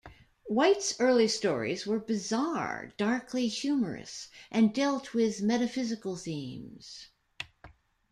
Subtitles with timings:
[0.47, 7.11] White's early stories were bizarre, darkly humorous, and dealt with metaphysical themes.